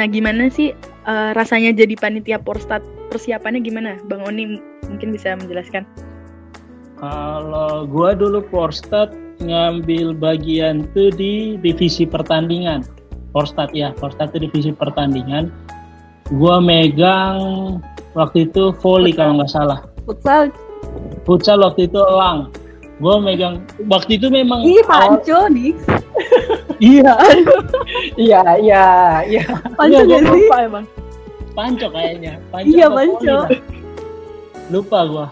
Nah, 0.00 0.08
gimana 0.08 0.48
sih 0.48 0.72
eh, 1.04 1.30
rasanya 1.36 1.76
jadi 1.76 1.92
panitia 2.00 2.40
Porstat? 2.40 2.80
Persiapannya 3.12 3.60
gimana? 3.60 4.00
Bang 4.08 4.24
Oni 4.24 4.56
mungkin 4.88 5.12
bisa 5.12 5.36
menjelaskan. 5.36 5.84
Kalau 6.96 7.84
gua 7.92 8.16
dulu 8.16 8.40
Porstat 8.48 9.12
ngambil 9.44 10.16
bagian 10.16 10.88
tuh 10.96 11.12
di 11.12 11.60
divisi 11.60 12.08
pertandingan. 12.08 12.88
Porstat 13.36 13.76
ya, 13.76 13.92
Porstat 14.00 14.32
itu 14.32 14.48
divisi 14.48 14.72
pertandingan. 14.72 15.52
Gua 16.32 16.56
megang 16.56 17.36
waktu 18.16 18.48
itu 18.48 18.72
volley 18.80 19.12
kalau 19.12 19.36
nggak 19.44 19.52
salah. 19.52 19.84
Futsal, 20.08 20.48
Futsal 21.28 21.60
waktu 21.60 21.84
itu 21.84 22.00
elang. 22.00 22.48
Gua 22.98 23.18
megang 23.18 23.62
waktu 23.86 24.18
itu 24.18 24.26
memang 24.26 24.60
awal- 24.60 24.86
Panco 24.86 25.46
nih. 25.48 25.70
iya 26.82 27.14
Iya, 28.16 28.42
iya, 28.58 28.84
iya. 29.24 29.44
Panco 29.72 29.86
Iya, 29.88 30.00
gak 30.00 30.08
gua 30.08 30.18
sih? 30.18 30.42
Lupa 30.42 30.56
emang. 30.60 30.84
panco 31.52 31.86
kayaknya. 31.88 32.32
Panco 32.48 32.66
Iya, 32.68 32.86
panco. 32.88 33.36
Lupa 34.68 34.98
gua. 35.04 35.26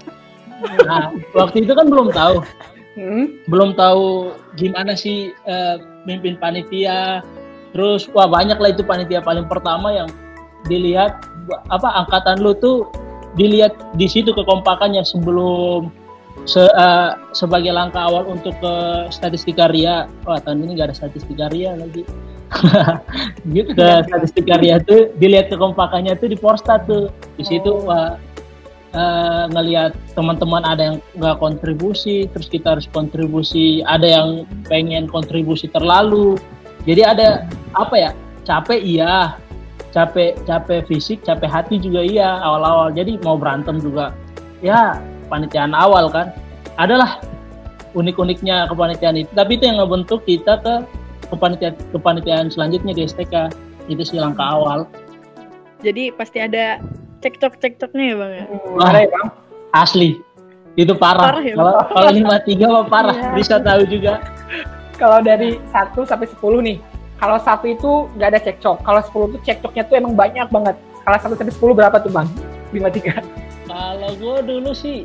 Nah, 0.83 1.13
waktu 1.33 1.63
itu 1.63 1.73
kan 1.73 1.87
belum 1.87 2.11
tahu. 2.11 2.41
Hmm? 2.97 3.29
belum 3.45 3.77
tahu 3.77 4.33
gimana 4.57 4.97
sih 4.97 5.29
eh, 5.45 5.77
mimpin 6.09 6.33
panitia 6.35 7.21
terus 7.69 8.09
wah 8.09 8.25
banyak 8.25 8.57
lah 8.57 8.73
itu 8.73 8.81
panitia 8.81 9.21
paling 9.21 9.45
pertama 9.45 9.93
yang 9.93 10.09
dilihat 10.65 11.21
apa 11.69 11.93
angkatan 11.95 12.41
lu 12.41 12.57
tuh 12.57 12.89
dilihat 13.37 13.77
di 13.93 14.09
situ 14.09 14.33
kekompakannya 14.33 15.05
sebelum 15.05 15.93
se- 16.47 16.73
eh, 16.73 17.11
sebagai 17.35 17.75
langkah 17.75 18.07
awal 18.07 18.25
untuk 18.31 18.55
ke 18.63 18.75
statistika 19.11 19.67
ria 19.69 20.07
wah 20.23 20.39
tahun 20.39 20.63
ini 20.65 20.79
nggak 20.79 20.95
ada 20.95 20.97
statistika 20.97 21.51
ria 21.51 21.75
lagi 21.75 22.07
gitu 23.55 23.75
ke 23.75 23.89
statistika 24.07 24.55
ria 24.63 24.79
tuh 24.79 25.11
dilihat 25.19 25.51
kekompakannya 25.51 26.15
tuh 26.17 26.31
di 26.31 26.39
Porstat 26.39 26.87
tuh 26.87 27.11
di 27.35 27.45
situ 27.45 27.69
Oh. 27.75 27.91
wah 27.91 28.15
eh, 28.95 29.45
ngelihat 29.53 29.93
teman-teman 30.17 30.65
ada 30.65 30.95
yang 30.95 30.97
nggak 31.21 31.37
kontribusi, 31.37 32.31
terus 32.33 32.49
kita 32.49 32.79
harus 32.79 32.89
kontribusi, 32.89 33.85
ada 33.85 34.09
yang 34.09 34.49
pengen 34.71 35.05
kontribusi 35.05 35.69
terlalu. 35.69 36.41
Jadi 36.89 37.03
ada 37.05 37.45
apa 37.77 37.93
ya? 37.99 38.11
Capek 38.47 38.81
iya, 38.81 39.37
capek 39.93 40.39
capek 40.49 40.87
fisik, 40.89 41.21
capek 41.27 41.51
hati 41.51 41.77
juga 41.77 42.01
iya 42.01 42.41
awal-awal. 42.41 42.95
Jadi 42.95 43.21
mau 43.21 43.37
berantem 43.37 43.83
juga, 43.83 44.17
ya 44.65 44.97
panitiaan 45.29 45.77
awal 45.77 46.11
kan. 46.11 46.33
Adalah 46.77 47.21
unik-uniknya 47.97 48.69
kepanitiaan 48.69 49.17
itu. 49.25 49.31
Tapi 49.33 49.57
itu 49.57 49.65
yang 49.69 49.81
ngebentuk 49.81 50.23
kita 50.29 50.61
ke 50.61 50.75
kepanitiaan 51.33 51.75
kepanitiaan 51.91 52.47
selanjutnya 52.53 52.93
di 52.93 53.03
STK. 53.09 53.51
Itu 53.89 54.03
sih 54.05 54.19
langkah 54.21 54.45
awal. 54.45 54.85
Jadi 55.81 56.13
pasti 56.13 56.43
ada 56.43 56.81
cekcok-cekcoknya 57.21 58.05
ya, 58.05 58.15
Bang 58.17 58.33
ya. 58.33 58.45
Ada 58.83 58.99
ya 59.05 59.09
bang? 59.13 59.27
Asli. 59.77 60.11
Itu 60.77 60.93
parah. 60.93 61.33
Parah 61.33 61.45
ya, 61.45 61.55
Kalau 61.57 61.75
kalau 61.89 62.11
lima 62.13 62.37
tiga 62.45 62.67
mah 62.69 62.87
parah. 62.87 63.17
Iya. 63.17 63.31
Bisa 63.37 63.55
tahu 63.61 63.83
juga. 63.89 64.21
Kalau 64.97 65.21
dari 65.21 65.61
1 65.73 66.09
sampai 66.09 66.25
10 66.25 66.41
nih, 66.65 66.81
kalau 67.21 67.37
satu 67.37 67.69
itu 67.69 68.09
nggak 68.17 68.29
ada 68.33 68.41
cekcok. 68.41 68.77
Kalau 68.81 69.01
10 69.05 69.33
tuh 69.37 69.41
cekcoknya 69.45 69.83
tuh 69.85 69.95
emang 70.01 70.17
banyak 70.17 70.49
banget. 70.49 70.77
Kalau 71.05 71.17
1 71.21 71.37
sampai 71.37 71.53
10 71.53 71.77
berapa 71.77 71.97
tuh 72.01 72.13
bang? 72.13 72.29
53. 72.73 73.46
Kalau 73.77 74.11
gue 74.17 74.37
dulu 74.49 74.73
sih 74.73 75.05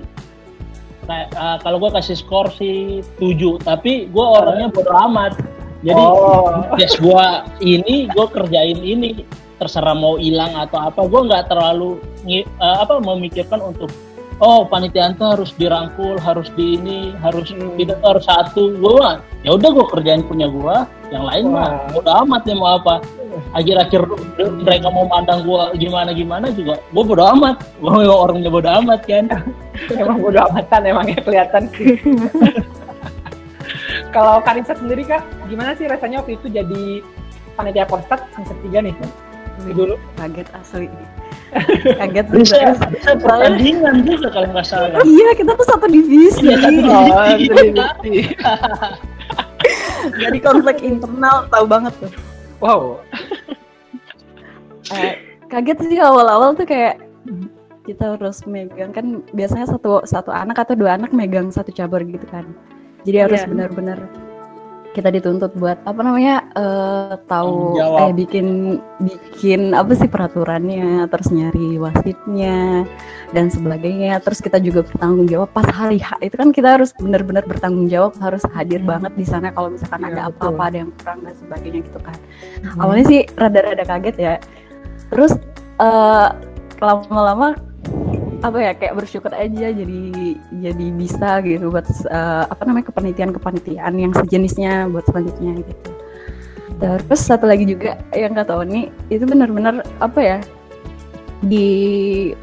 eh, 1.12 1.58
kalau 1.60 1.78
gue 1.84 1.92
kasih 1.92 2.16
skor 2.16 2.48
sih 2.56 3.04
7, 3.20 3.68
tapi 3.68 4.08
gue 4.08 4.26
orangnya 4.26 4.72
bodo 4.72 4.96
amat. 5.12 5.36
Jadi 5.84 5.98
oh. 6.00 6.72
tes 6.80 6.96
gue 6.96 7.26
ini, 7.60 8.08
gue 8.08 8.26
kerjain 8.32 8.80
ini, 8.80 9.28
terserah 9.60 9.98
mau 9.98 10.16
hilang 10.16 10.56
atau 10.56 10.88
apa, 10.88 11.04
gue 11.04 11.22
nggak 11.28 11.52
terlalu 11.52 12.00
eh, 12.32 12.48
apa 12.64 13.02
memikirkan 13.04 13.60
untuk 13.60 13.92
oh 14.40 14.64
panitiaan 14.64 15.20
tuh 15.20 15.36
harus 15.36 15.52
dirangkul, 15.60 16.16
harus 16.22 16.48
di 16.56 16.80
ini, 16.80 17.12
harus 17.20 17.52
Hmm. 17.52 17.76
tuh 17.76 18.08
harus 18.08 18.24
satu. 18.24 18.64
Gue 18.80 19.04
ya 19.44 19.52
udah 19.52 19.70
gue 19.74 19.86
kerjain 19.92 20.24
punya 20.24 20.48
gue, 20.48 20.76
yang 21.12 21.28
lain 21.28 21.52
mah 21.52 21.92
bodo 21.92 22.10
amat 22.24 22.48
nih 22.48 22.56
mau 22.56 22.80
apa. 22.80 23.04
Akhir-akhir 23.56 24.02
mereka 24.64 24.88
mau 24.92 25.08
mandang 25.08 25.44
gue 25.44 25.62
gimana 25.80 26.12
gimana 26.12 26.48
juga, 26.52 26.80
gue 26.80 27.04
bodo 27.04 27.24
amat. 27.38 27.64
Gue 27.80 27.92
memang 28.04 28.20
orangnya 28.28 28.50
bodo 28.52 28.70
amat 28.84 29.02
kan. 29.08 29.26
emang 30.02 30.20
bodo 30.20 30.40
amatan 30.52 30.82
emang 30.88 31.06
ya 31.08 31.20
kelihatan. 31.24 31.64
Kalau 34.16 34.44
Karisa 34.44 34.76
sendiri 34.76 35.08
kak, 35.08 35.24
gimana 35.48 35.72
sih 35.80 35.88
rasanya 35.88 36.20
waktu 36.20 36.36
itu 36.36 36.52
jadi 36.52 37.00
panitia 37.56 37.88
Porstat 37.88 38.28
semester 38.36 38.56
3 38.68 38.88
nih? 38.92 38.96
Dulu. 39.72 39.96
Kaget 40.20 40.48
asli. 40.52 40.88
Kaget 42.00 42.26
Bisa, 42.32 42.76
bisa 42.92 43.12
pertandingan 43.20 44.08
juga 44.08 44.28
kalau 44.32 44.48
nggak 44.56 44.68
salah. 44.68 45.00
Iya, 45.04 45.30
kita 45.36 45.52
tuh 45.56 45.68
satu 45.68 45.86
divisi. 45.88 46.48
Iya, 46.48 46.56
satu 46.60 46.80
Oh, 46.88 47.36
divisi. 47.36 48.16
Jadi 50.18 50.38
konflik 50.42 50.80
internal 50.84 51.48
tahu 51.52 51.66
banget 51.68 51.94
tuh. 52.00 52.12
Wow. 52.62 53.02
Eh, 54.92 55.14
kaget 55.48 55.88
sih 55.88 56.02
awal-awal 56.04 56.52
tuh 56.52 56.68
kayak 56.68 57.00
kita 57.88 58.18
harus 58.18 58.44
megang 58.44 58.92
kan 58.92 59.24
biasanya 59.32 59.72
satu 59.72 60.04
satu 60.04 60.36
anak 60.36 60.60
atau 60.68 60.76
dua 60.76 61.00
anak 61.00 61.16
megang 61.16 61.48
satu 61.48 61.72
cabur 61.72 62.04
gitu 62.04 62.28
kan. 62.28 62.44
Jadi 63.08 63.18
harus 63.24 63.40
Iya. 63.40 63.50
benar-benar 63.56 64.00
kita 64.92 65.08
dituntut 65.08 65.56
buat 65.56 65.80
apa 65.88 66.00
namanya 66.04 66.44
eh, 66.52 67.16
tahu 67.32 67.80
jawab. 67.80 68.12
eh 68.12 68.12
bikin 68.12 68.48
bikin 69.00 69.72
apa 69.72 69.96
sih 69.96 70.12
peraturannya 70.12 71.08
terus 71.08 71.32
nyari 71.32 71.80
wasitnya 71.80 72.84
dan 73.32 73.48
sebagainya. 73.48 74.20
Terus 74.20 74.44
kita 74.44 74.60
juga 74.60 74.84
bertanggung 74.84 75.32
jawab 75.32 75.50
pas 75.56 75.68
hari 75.72 76.04
H 76.04 76.20
itu 76.20 76.36
kan 76.36 76.52
kita 76.52 76.76
harus 76.76 76.92
benar-benar 77.00 77.48
bertanggung 77.48 77.88
jawab 77.88 78.12
harus 78.20 78.44
hadir 78.52 78.84
banget 78.84 79.16
di 79.16 79.24
sana 79.24 79.56
kalau 79.56 79.72
misalkan 79.72 80.04
Iya, 80.04 80.12
ada 80.12 80.22
apa-apa 80.34 80.64
ada 80.68 80.78
yang 80.84 80.92
kurang 81.00 81.20
dan 81.24 81.34
sebagainya 81.40 81.80
gitu 81.88 82.00
kan. 82.04 82.18
Awalnya 82.84 83.06
sih 83.08 83.22
rada-rada 83.40 83.84
kaget 83.88 84.16
ya. 84.20 84.34
Terus 85.08 85.40
eh, 85.80 86.30
lama-lama 86.84 87.71
apa 88.42 88.58
ya 88.58 88.72
kayak 88.74 88.98
bersyukur 88.98 89.30
aja 89.34 89.70
jadi 89.70 90.02
jadi 90.50 90.86
bisa 90.98 91.42
gitu 91.46 91.70
buat 91.70 91.86
eh, 91.88 92.44
apa 92.50 92.62
namanya 92.66 92.90
kepanitiaan 92.90 93.32
kepanitiaan 93.38 93.94
yang 93.98 94.12
sejenisnya 94.18 94.90
buat 94.90 95.06
selanjutnya 95.06 95.62
gitu 95.62 95.92
terus 96.82 97.22
satu 97.22 97.46
lagi 97.46 97.70
juga 97.70 98.02
yang 98.10 98.34
kata 98.34 98.58
Oni 98.58 98.90
itu 99.14 99.22
benar-benar 99.30 99.86
apa 100.02 100.18
ya 100.18 100.38
di 101.46 101.70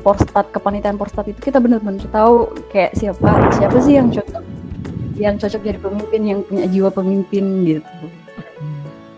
Porstat 0.07 0.55
kepanitiaan 0.55 0.95
Porstat 0.95 1.27
itu 1.27 1.51
kita 1.51 1.59
benar-benar 1.59 2.07
tahu 2.15 2.47
kayak 2.71 2.95
siapa 2.95 3.51
siapa 3.59 3.79
sih 3.83 3.99
yang 3.99 4.15
cocok 4.15 4.45
yang 5.19 5.35
cocok 5.35 5.61
jadi 5.67 5.79
pemimpin 5.83 6.23
yang 6.23 6.41
punya 6.47 6.71
jiwa 6.71 6.91
pemimpin 6.95 7.67
gitu 7.67 7.91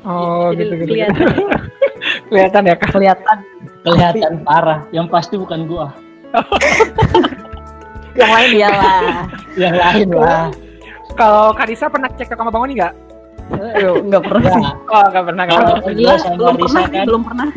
Oh, 0.00 0.48
Jadi 0.56 0.64
gitu, 0.64 0.72
gitu, 0.72 0.74
gitu. 0.80 0.90
kelihatan. 0.96 1.28
Kelihatan 2.30 2.62
ya 2.64 2.74
kak. 2.78 2.90
kelihatan 2.96 3.38
Kelihatan 3.84 4.32
parah. 4.48 4.80
Yang 4.96 5.06
pasti 5.12 5.34
bukan 5.36 5.68
gua. 5.68 5.92
yang 8.18 8.30
lain 8.30 8.50
ya 8.52 8.68
Iyalah. 8.68 9.14
Yang 9.54 9.74
lain 9.76 10.08
lah. 10.12 10.46
kalau 11.14 11.52
Karisa 11.52 11.86
pernah 11.86 12.08
cek 12.08 12.28
ke 12.28 12.34
kamar 12.34 12.50
bangun 12.50 12.70
nggak 12.72 12.92
nggak 14.06 14.22
pernah 14.22 14.46
sih. 14.48 14.62
Ya, 14.62 14.72
oh 14.86 15.04
nggak 15.10 15.24
pernah 15.26 15.42
nggak 15.42 15.58
pernah. 15.58 16.16
sama 16.16 16.34
belum 16.36 16.54
Risa 16.54 16.64
pernah 16.64 16.84
sih, 16.84 16.94
kan 16.94 17.06
belum 17.06 17.22
pernah. 17.24 17.48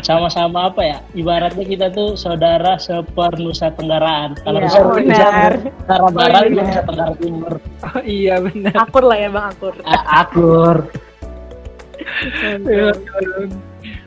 sama-sama 0.00 0.58
apa 0.68 0.82
ya? 0.84 0.98
Ibaratnya 1.12 1.64
kita 1.64 1.86
tuh 1.88 2.12
saudara 2.14 2.76
sepernusa 2.76 3.72
Tenggaraan. 3.72 4.36
Kalau 4.38 4.58
Iya, 4.58 4.68
Nusa 4.68 4.80
benar. 4.84 5.52
Tenggara 5.80 6.08
Barat, 6.12 6.34
Oh, 6.36 6.44
iya. 6.44 6.44
dia 6.44 6.62
Nusa 6.62 6.82
Tenggara 6.82 7.14
Timur. 7.16 7.52
Oh, 7.80 8.00
iya 8.04 8.34
benar 8.38 8.74
Akur 8.78 9.02
lah 9.02 9.16
ya 9.16 9.28
Bang 9.28 9.46
Akur. 9.48 9.74
A- 9.82 10.06
Akur. 10.20 10.76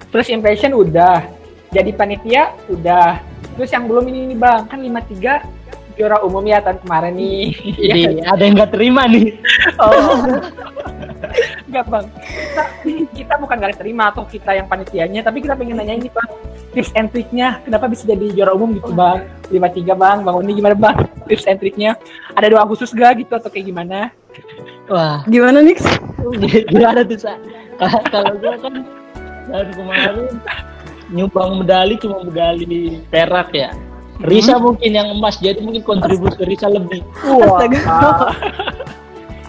First 0.07 0.29
impression 0.29 0.71
udah. 0.73 1.25
Jadi 1.71 1.91
panitia 1.91 2.55
udah. 2.71 3.19
Terus 3.57 3.69
yang 3.73 3.89
belum 3.89 4.05
ini 4.07 4.33
nih 4.33 4.37
bang, 4.37 4.61
kan 4.69 4.79
53 4.79 5.97
juara 5.97 6.21
umum 6.21 6.45
ya 6.45 6.61
tahun 6.61 6.79
kemarin 6.85 7.13
nih. 7.17 7.43
Jadi 7.89 8.01
ada 8.21 8.41
yang 8.45 8.55
nggak 8.55 8.71
terima 8.71 9.03
nih. 9.09 9.27
Oh. 9.77 10.25
Enggak 11.67 11.85
bang. 11.91 12.05
Kita, 12.17 12.63
kita 13.13 13.33
bukan 13.41 13.55
gak 13.59 13.77
terima 13.77 14.09
atau 14.09 14.23
kita 14.23 14.55
yang 14.55 14.65
panitianya, 14.69 15.21
tapi 15.21 15.43
kita 15.43 15.53
pengen 15.59 15.77
nanya 15.77 15.97
ini 15.97 16.09
bang. 16.09 16.29
Tips 16.71 16.93
and 16.95 17.09
triknya, 17.11 17.59
kenapa 17.65 17.89
bisa 17.89 18.07
jadi 18.07 18.31
juara 18.31 18.53
umum 18.55 18.77
gitu 18.77 18.93
bang? 18.95 19.27
53 19.51 19.97
bang, 19.97 20.17
bang 20.23 20.35
ini 20.45 20.53
gimana 20.61 20.75
bang? 20.77 20.97
Tips 21.27 21.45
and 21.49 21.59
triknya. 21.59 21.99
Ada 22.33 22.47
doa 22.53 22.63
khusus 22.69 22.93
gak 22.95 23.21
gitu 23.21 23.33
atau 23.35 23.49
kayak 23.51 23.69
gimana? 23.69 24.13
Wah, 24.87 25.19
Gimana 25.27 25.59
Nix? 25.59 25.83
gimana 26.71 27.03
tuh 27.03 27.19
Kalau 28.07 28.33
gua 28.39 28.55
kan 28.55 28.73
tahun 29.51 29.67
kemarin 29.75 30.27
nyumbang 31.11 31.63
medali 31.63 31.95
cuma 31.99 32.23
medali 32.23 33.01
perak 33.07 33.51
ya. 33.55 33.71
Risa 34.25 34.57
mungkin 34.57 34.97
yang 34.97 35.13
emas, 35.13 35.37
jadi 35.37 35.61
mungkin 35.61 35.85
kontribusi 35.85 36.41
Risa 36.41 36.67
lebih. 36.73 37.05
Wah. 37.21 37.61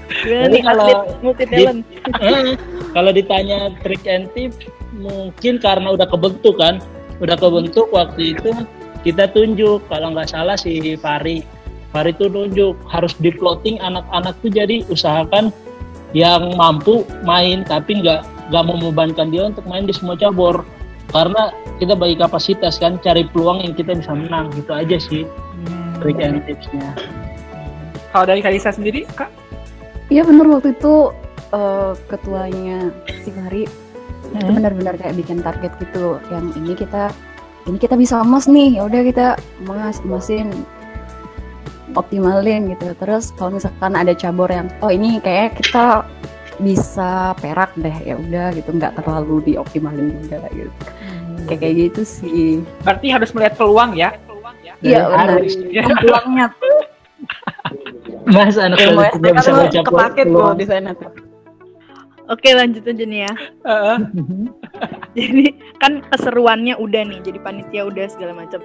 Jadi 0.09 0.61
nih 0.61 0.63
kalau 0.65 0.89
multi 1.25 1.45
talent? 1.49 1.81
Eh, 2.21 2.57
kalau 2.93 3.11
ditanya 3.13 3.73
trik 3.81 4.05
and 4.05 4.29
tips, 4.37 4.69
mungkin 4.93 5.57
karena 5.61 5.97
udah 5.97 6.09
kebentuk 6.09 6.61
kan, 6.61 6.81
udah 7.21 7.37
kebentuk 7.37 7.89
waktu 7.93 8.37
itu 8.37 8.51
kita 9.07 9.31
tunjuk 9.31 9.85
kalau 9.87 10.13
nggak 10.13 10.29
salah 10.29 10.59
si 10.59 10.97
Fari, 10.99 11.45
Fari 11.95 12.13
tuh 12.17 12.29
nunjuk 12.29 12.77
harus 12.91 13.15
di 13.17 13.31
plotting 13.33 13.81
anak-anak 13.81 14.35
tuh 14.43 14.51
jadi 14.53 14.85
usahakan 14.91 15.55
yang 16.17 16.57
mampu 16.57 17.05
main 17.25 17.63
tapi 17.69 18.01
nggak 18.01 18.25
nggak 18.49 18.65
membebankan 18.65 19.29
dia 19.29 19.49
untuk 19.49 19.65
main 19.69 19.85
di 19.85 19.93
semua 19.93 20.17
cabur 20.17 20.65
karena 21.09 21.53
kita 21.81 21.95
bagi 21.97 22.17
kapasitas 22.21 22.77
kan 22.77 23.01
cari 23.01 23.25
peluang 23.29 23.65
yang 23.65 23.73
kita 23.73 23.97
bisa 23.97 24.13
menang 24.13 24.53
gitu 24.53 24.73
aja 24.73 24.97
sih 25.01 25.25
trik 25.99 26.21
and 26.23 26.45
tipsnya. 26.47 26.95
Kalau 28.15 28.25
dari 28.25 28.41
Kalisa 28.41 28.73
sendiri, 28.73 29.05
kak? 29.19 29.29
Iya 30.09 30.25
bener 30.25 30.49
waktu 30.49 30.73
itu 30.73 31.13
eh, 31.53 31.93
ketuanya 32.09 32.93
si 33.25 33.31
itu 34.29 34.45
Hmm. 34.45 34.61
benar-benar 34.61 34.95
kayak 35.01 35.17
bikin 35.17 35.41
target 35.41 35.73
gitu 35.81 36.21
yang 36.29 36.53
ini 36.53 36.77
kita 36.77 37.09
ini 37.65 37.81
kita 37.81 37.97
bisa 37.97 38.21
emas 38.21 38.45
nih 38.45 38.77
ya 38.77 38.85
udah 38.85 39.01
kita 39.01 39.27
emas 39.65 40.05
emasin 40.05 40.53
optimalin 41.97 42.69
gitu 42.77 42.93
terus 43.01 43.33
kalau 43.41 43.57
misalkan 43.57 43.97
ada 43.97 44.13
cabur 44.13 44.53
yang 44.53 44.69
oh 44.85 44.93
ini 44.93 45.17
kayak 45.25 45.57
kita 45.57 46.05
bisa 46.61 47.33
perak 47.41 47.73
deh 47.81 47.95
ya 48.05 48.21
udah 48.21 48.53
gitu 48.53 48.69
nggak 48.77 49.01
terlalu 49.01 49.41
dioptimalin 49.49 50.13
juga 50.21 50.45
gitu 50.53 50.73
kayak 51.49 51.61
kayak 51.61 51.75
gitu 51.89 52.03
sih 52.05 52.61
Berarti 52.85 53.07
harus 53.11 53.31
melihat 53.33 53.55
peluang 53.57 53.93
ya? 53.97 54.11
iya 54.79 55.09
benar 55.11 55.43
Harus. 55.43 55.55
peluangnya 55.99 56.47
Mas 58.33 58.55
anak 58.55 58.79
ilmu 58.79 59.01
politiknya 59.01 59.33
STK 59.33 59.35
bisa 59.35 59.51
tuh 59.51 59.57
baca 59.59 59.81
kepake 59.83 60.21
tuh 60.23 60.31
peluang. 60.31 60.57
di 60.57 60.67
sana 60.69 60.91
tuh 60.95 61.13
Oke 62.29 62.53
lanjut 62.53 62.85
aja 62.85 63.05
nih 63.09 63.25
ya. 63.25 63.33
Heeh. 63.65 63.99
Jadi 65.17 65.47
kan 65.81 66.05
keseruannya 66.13 66.77
udah 66.77 67.09
nih, 67.09 67.25
jadi 67.25 67.41
panitia 67.41 67.89
udah 67.89 68.05
segala 68.05 68.37
macam. 68.37 68.61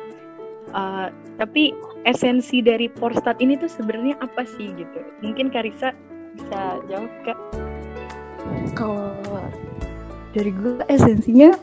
Eh, 0.67 1.07
tapi 1.39 1.71
esensi 2.03 2.59
dari 2.59 2.91
Porstat 2.91 3.39
ini 3.39 3.55
tuh 3.55 3.71
sebenarnya 3.71 4.19
apa 4.19 4.43
sih 4.43 4.67
gitu? 4.75 4.99
Mungkin 5.23 5.47
Karisa 5.47 5.95
bisa 6.35 6.83
jawab 6.91 7.07
kak. 7.23 7.39
kalau 8.75 9.15
dari 10.35 10.51
gue 10.51 10.83
esensinya 10.91 11.55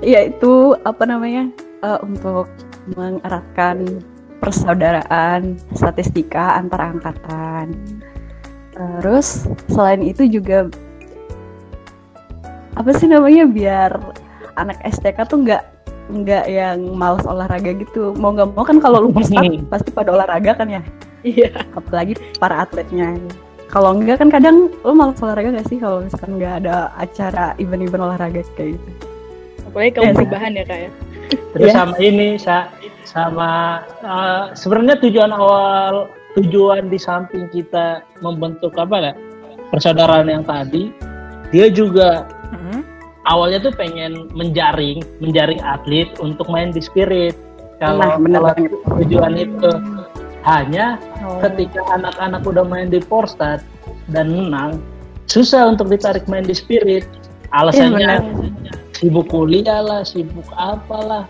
yaitu 0.00 0.74
apa 0.84 1.04
namanya 1.04 1.48
eh, 1.84 1.98
untuk 2.04 2.48
mengeratkan 2.96 4.00
persaudaraan 4.40 5.60
statistika 5.76 6.56
antar 6.56 6.96
angkatan 6.96 7.76
terus 8.72 9.44
selain 9.68 10.00
itu 10.00 10.24
juga 10.24 10.72
apa 12.78 12.96
sih 12.96 13.10
namanya 13.10 13.44
biar 13.44 13.92
anak 14.56 14.80
STK 14.88 15.28
tuh 15.28 15.44
nggak 15.44 15.62
nggak 16.10 16.44
yang 16.50 16.78
malas 16.98 17.22
olahraga 17.22 17.70
gitu. 17.76 18.16
Mau 18.18 18.34
nggak 18.34 18.56
mau 18.56 18.64
kan 18.66 18.82
kalau 18.82 19.06
lu 19.06 19.10
peserta 19.14 19.46
pasti 19.72 19.90
pada 19.94 20.10
olahraga 20.14 20.56
kan 20.58 20.68
ya? 20.70 20.82
Iya. 21.20 21.52
apalagi 21.76 22.16
para 22.40 22.64
atletnya. 22.64 23.20
Kalau 23.68 23.94
enggak 23.94 24.18
kan 24.18 24.32
kadang 24.32 24.72
lo 24.82 24.96
malas 24.96 25.20
olahraga 25.22 25.54
gak 25.54 25.68
sih? 25.70 25.78
Kalau 25.78 26.02
misalkan 26.02 26.40
nggak 26.40 26.64
ada 26.64 26.90
acara 26.98 27.54
event-event 27.60 28.02
olahraga 28.02 28.42
kayak 28.58 28.80
gitu 28.80 29.09
Apalagi 29.70 29.90
kaum 29.94 30.04
Iya. 30.04 30.16
perubahan 30.18 30.50
ya 30.52 30.64
kak 30.66 30.78
ya. 30.78 30.90
Terus 31.54 31.68
Iya. 31.70 31.74
sama 31.74 31.94
ini 31.98 32.28
sa 32.36 32.56
sama 33.06 33.50
eh, 34.02 34.44
sebenarnya 34.52 34.96
tujuan 35.00 35.30
awal 35.30 36.10
tujuan 36.34 36.86
di 36.86 36.98
samping 36.98 37.50
kita 37.50 38.02
membentuk 38.18 38.74
apa 38.74 38.96
ya 39.00 39.12
persaudaraan 39.70 40.26
yang 40.26 40.42
tadi 40.42 40.94
dia 41.50 41.66
juga 41.66 42.26
Mhm. 42.50 42.82
awalnya 43.24 43.58
tuh 43.60 43.74
pengen 43.74 44.30
menjaring 44.30 45.02
menjaring 45.18 45.58
atlet 45.60 46.06
untuk 46.18 46.46
main 46.46 46.70
di 46.70 46.78
spirit 46.78 47.34
kalau 47.78 48.14
Nah, 48.22 48.54
kalau 48.54 48.54
tujuan 49.02 49.34
itu 49.34 49.70
hanya 50.42 50.98
Oh. 51.20 51.42
ketika 51.42 51.82
anak-anak 51.90 52.42
udah 52.42 52.62
main 52.62 52.86
di 52.86 53.02
Porstat 53.02 53.66
dan 54.06 54.30
menang 54.30 54.78
susah 55.26 55.66
untuk 55.66 55.90
ditarik 55.90 56.26
main 56.26 56.42
di 56.42 56.54
spirit 56.54 57.06
alasannya 57.50 58.22
Iya, 58.22 58.72
sibuk 59.00 59.26
kuliah 59.26 59.80
lah 59.80 60.04
sibuk 60.04 60.44
apalah 60.52 61.24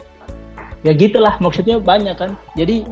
ya 0.83 0.91
gitulah 0.91 1.39
maksudnya 1.39 1.79
banyak 1.79 2.17
kan 2.17 2.35
jadi 2.53 2.83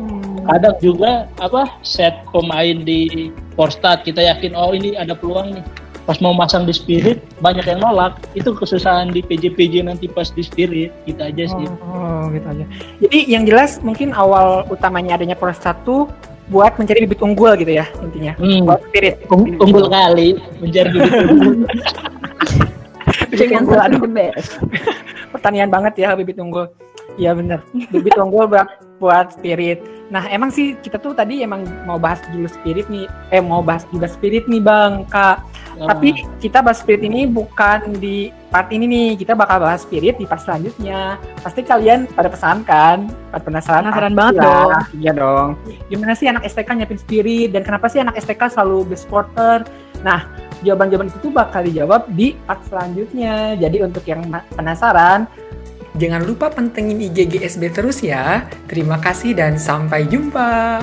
kadang 0.47 0.75
juga 0.79 1.11
apa 1.37 1.67
set 1.83 2.15
pemain 2.31 2.79
di 2.79 3.27
Porstat 3.53 4.01
kita 4.01 4.23
yakin 4.23 4.55
oh 4.55 4.71
ini 4.71 4.95
ada 4.95 5.11
peluang 5.11 5.51
nih 5.51 5.65
pas 6.05 6.17
mau 6.17 6.31
masang 6.31 6.63
di 6.63 6.71
spirit 6.71 7.19
banyak 7.37 7.67
yang 7.67 7.83
nolak 7.83 8.17
itu 8.33 8.49
kesusahan 8.49 9.11
di 9.11 9.21
PJ-PJ 9.21 9.83
nanti 9.83 10.07
pas 10.07 10.25
di 10.27 10.41
spirit 10.41 10.89
gitu 11.03 11.19
aja 11.19 11.43
sih 11.45 11.67
Oh, 11.83 12.25
gitu 12.29 12.47
aja. 12.47 12.65
Jadi 12.99 13.19
yang 13.27 13.43
jelas 13.43 13.77
mungkin 13.79 14.09
awal 14.11 14.65
utamanya 14.67 15.15
adanya 15.15 15.33
Poros 15.33 15.57
1 15.57 15.85
buat 16.49 16.73
mencari 16.75 17.05
bibit 17.05 17.21
unggul 17.21 17.53
gitu 17.55 17.69
ya 17.71 17.85
intinya. 18.01 18.33
Hmm, 18.35 18.65
Buat 18.65 18.81
spirit. 18.85 19.21
ung- 19.29 19.53
unggul 19.55 19.85
kali 19.87 20.33
menjadi 20.57 20.89
bibit 20.89 21.13
unggul. 21.27 21.53
Bibit 23.29 23.39
Chicken 23.45 23.63
unggul, 23.63 23.77
sauce 23.77 23.85
is 23.85 23.93
aduh, 23.93 24.01
the 24.01 24.11
best 24.11 24.49
pertanian 25.29 25.69
banget 25.69 25.93
ya 26.01 26.17
bibit 26.17 26.41
unggul. 26.41 26.67
Iya 27.17 27.37
bener. 27.37 27.61
Bibit 27.93 28.17
unggul 28.17 28.49
buat 28.49 28.67
buat 28.99 29.31
spirit. 29.37 29.81
Nah 30.09 30.25
emang 30.33 30.49
sih 30.49 30.73
kita 30.81 30.97
tuh 30.97 31.13
tadi 31.13 31.45
emang 31.45 31.63
mau 31.85 32.01
bahas 32.01 32.19
dulu 32.33 32.49
spirit 32.49 32.89
nih. 32.89 33.05
Eh 33.29 33.43
mau 33.43 33.61
bahas 33.61 33.85
juga 33.93 34.09
spirit 34.09 34.49
nih 34.49 34.61
bang 34.61 35.05
kak. 35.07 35.43
Tapi 35.79 36.27
kita 36.43 36.59
bahas 36.59 36.83
spirit 36.83 37.07
ini 37.07 37.23
bukan 37.23 37.95
di 38.01 38.33
part 38.51 38.67
ini 38.73 38.87
nih. 38.87 39.09
Kita 39.19 39.37
bakal 39.37 39.63
bahas 39.63 39.83
spirit 39.85 40.19
di 40.19 40.25
part 40.27 40.43
selanjutnya. 40.43 41.15
Pasti 41.39 41.63
kalian 41.63 42.07
pada 42.11 42.27
pesan 42.27 42.65
kan? 42.67 43.07
Pada 43.31 43.43
penasaran? 43.43 43.91
Penasaran 43.91 44.13
banget 44.15 44.33
lah. 44.39 44.47
dong. 44.47 44.71
Iya 44.99 45.11
dong. 45.15 45.47
Gimana 45.87 46.13
sih 46.17 46.27
anak 46.27 46.43
STK 46.47 46.69
nyiapin 46.75 46.99
spirit? 46.99 47.49
Dan 47.55 47.63
kenapa 47.63 47.87
sih 47.87 47.99
anak 48.03 48.19
STK 48.19 48.59
selalu 48.59 48.91
best 48.91 49.07
sporter? 49.07 49.63
Nah, 50.03 50.27
jawaban-jawaban 50.65 51.09
itu 51.11 51.29
bakal 51.31 51.61
dijawab 51.63 52.07
di 52.11 52.35
part 52.47 52.61
selanjutnya. 52.67 53.55
Jadi 53.55 53.77
untuk 53.83 54.03
yang 54.05 54.23
penasaran, 54.53 55.27
Jangan 55.99 56.21
lupa 56.21 56.47
pantengin 56.53 57.01
IG 57.01 57.27
GSB 57.27 57.73
terus 57.73 57.99
ya. 57.99 58.47
Terima 58.69 59.01
kasih 59.01 59.33
dan 59.33 59.57
sampai 59.57 60.05
jumpa. 60.05 60.79